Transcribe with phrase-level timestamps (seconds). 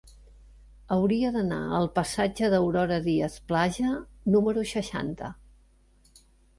[0.95, 3.95] Hauria d'anar al passatge d'Aurora Díaz Plaja
[4.37, 5.35] número seixanta.